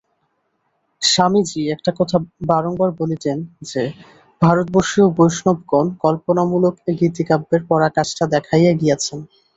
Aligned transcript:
স্বামীজী 1.01 1.61
একটা 1.69 1.91
কথা 1.99 2.17
বারংবার 2.47 2.89
বলিতেন 2.99 3.37
যে, 3.63 3.83
ভারতবর্ষীয় 4.41 5.07
বৈষ্ণবগণ 5.17 5.85
কল্পনামূলক 6.03 6.73
গীতিকাব্যের 6.99 7.61
পরাকাষ্ঠা 7.69 8.25
দেখাইয়া 8.27 8.71
গিয়াছেন। 8.73 9.19